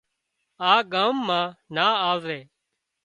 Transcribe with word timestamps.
آ 0.71 0.73
ڳام 0.91 1.15
مان 1.27 1.47
نا 1.75 1.87
آوزي 2.09 2.39